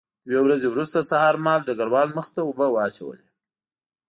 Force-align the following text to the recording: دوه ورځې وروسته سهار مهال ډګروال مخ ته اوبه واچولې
دوه 0.29 0.41
ورځې 0.45 0.67
وروسته 0.69 1.07
سهار 1.09 1.35
مهال 1.43 1.61
ډګروال 1.67 2.07
مخ 2.17 2.25
ته 2.35 2.41
اوبه 2.47 2.67
واچولې 2.71 3.27